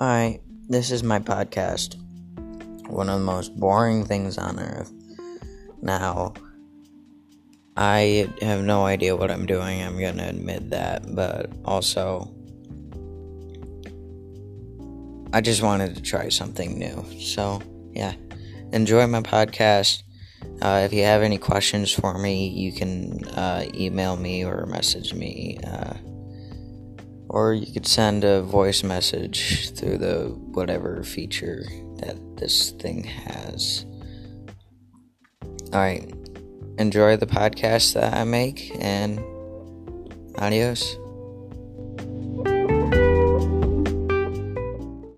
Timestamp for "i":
7.76-8.32, 15.32-15.40, 38.14-38.24